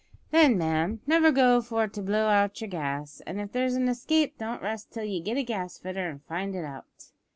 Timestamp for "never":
1.05-1.31